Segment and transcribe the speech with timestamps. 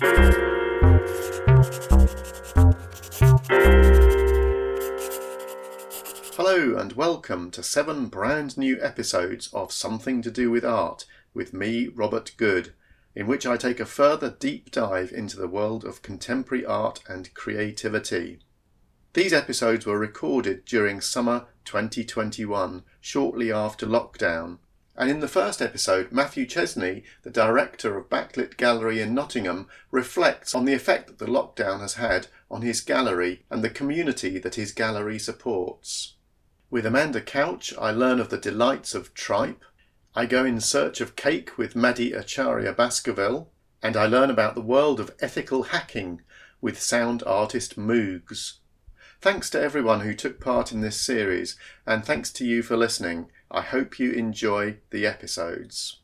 [0.00, 0.16] Hello,
[6.78, 11.88] and welcome to seven brand new episodes of Something to Do with Art with me,
[11.88, 12.72] Robert Good,
[13.14, 17.34] in which I take a further deep dive into the world of contemporary art and
[17.34, 18.38] creativity.
[19.12, 24.60] These episodes were recorded during summer 2021, shortly after lockdown.
[25.00, 30.54] And in the first episode, Matthew Chesney, the director of Backlit Gallery in Nottingham, reflects
[30.54, 34.56] on the effect that the lockdown has had on his gallery and the community that
[34.56, 36.16] his gallery supports.
[36.68, 39.64] With Amanda Couch, I learn of the delights of tripe.
[40.14, 43.48] I go in search of cake with Maddie Acharya Baskerville,
[43.82, 46.20] and I learn about the world of ethical hacking
[46.60, 48.58] with sound artist Moogs.
[49.22, 53.30] Thanks to everyone who took part in this series, and thanks to you for listening.
[53.52, 55.96] I hope you enjoy the episodes.